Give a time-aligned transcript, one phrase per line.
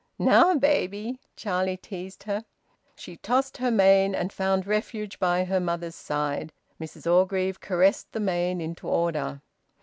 [0.17, 2.43] "Now, baby!" Charlie teased her.
[2.95, 6.51] She tossed her mane, and found refuge by her mother's side.
[6.79, 9.41] Mrs Orgreave caressed the mane into order.